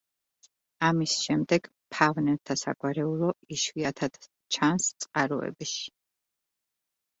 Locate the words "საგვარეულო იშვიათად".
2.63-4.19